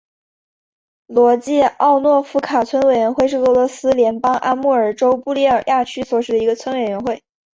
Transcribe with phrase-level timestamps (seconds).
[1.05, 7.21] 罗季奥诺夫卡村委员会是俄罗斯联邦阿穆尔州布列亚区所属的一个村委员会。